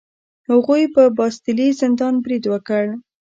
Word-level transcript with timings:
هغوی 0.49 0.83
په 0.95 1.03
باستیلي 1.17 1.67
زندان 1.81 2.13
برید 2.23 2.43
وکړ. 2.47 2.83